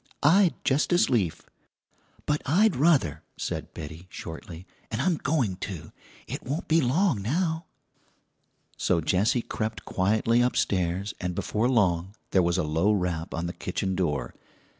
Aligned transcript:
"I'd 0.23 0.55
just 0.63 0.91
as 0.93 1.11
lief." 1.11 1.43
"But 2.25 2.41
I'd 2.47 2.75
ruther," 2.75 3.21
said 3.37 3.71
Betty 3.75 4.07
shortly 4.09 4.65
"'n' 4.91 4.99
I'm 4.99 5.17
going 5.17 5.57
to; 5.57 5.91
it 6.25 6.41
won't 6.41 6.67
be 6.67 6.81
long 6.81 7.21
now." 7.21 7.65
So 8.77 8.99
Jessie 8.99 9.43
crept 9.43 9.85
quietly 9.85 10.41
upstairs, 10.41 11.13
and 11.21 11.35
before 11.35 11.69
long 11.69 12.15
there 12.31 12.41
was 12.41 12.57
a 12.57 12.63
low 12.63 12.91
rap 12.91 13.35
on 13.35 13.45
the 13.45 13.53
kitchen 13.53 13.93
door. 13.95 14.33